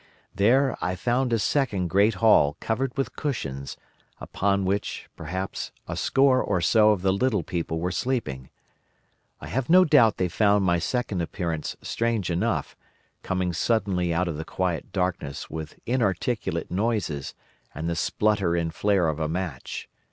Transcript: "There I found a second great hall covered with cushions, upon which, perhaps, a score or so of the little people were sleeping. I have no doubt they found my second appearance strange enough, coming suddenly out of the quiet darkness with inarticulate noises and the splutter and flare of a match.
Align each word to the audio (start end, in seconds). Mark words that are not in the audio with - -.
"There 0.33 0.75
I 0.83 0.95
found 0.95 1.31
a 1.31 1.37
second 1.37 1.89
great 1.89 2.15
hall 2.15 2.57
covered 2.59 2.97
with 2.97 3.15
cushions, 3.15 3.77
upon 4.19 4.65
which, 4.65 5.07
perhaps, 5.15 5.71
a 5.87 5.95
score 5.95 6.41
or 6.41 6.59
so 6.59 6.89
of 6.89 7.03
the 7.03 7.13
little 7.13 7.43
people 7.43 7.79
were 7.79 7.91
sleeping. 7.91 8.49
I 9.39 9.45
have 9.47 9.69
no 9.69 9.85
doubt 9.85 10.17
they 10.17 10.27
found 10.27 10.65
my 10.65 10.79
second 10.79 11.21
appearance 11.21 11.75
strange 11.83 12.31
enough, 12.31 12.75
coming 13.21 13.53
suddenly 13.53 14.11
out 14.11 14.27
of 14.27 14.37
the 14.37 14.43
quiet 14.43 14.91
darkness 14.91 15.51
with 15.51 15.77
inarticulate 15.85 16.71
noises 16.71 17.35
and 17.75 17.87
the 17.87 17.95
splutter 17.95 18.55
and 18.55 18.73
flare 18.73 19.07
of 19.07 19.19
a 19.19 19.29
match. 19.29 19.87